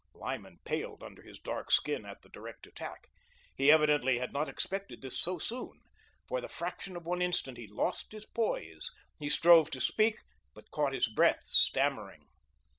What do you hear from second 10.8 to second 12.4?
his breath, stammering.